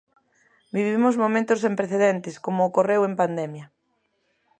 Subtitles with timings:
[0.75, 3.65] Vivimos momentos sen precedentes, como ocorreu en pandemia.